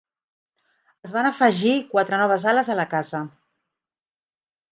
Es 1.07 1.11
van 1.17 1.29
afegir 1.31 1.75
quatre 1.91 2.19
noves 2.21 2.47
ales 2.53 2.73
a 2.75 2.77
la 2.79 2.87
casa. 2.95 3.23